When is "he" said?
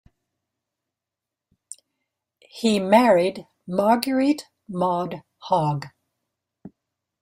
2.39-2.79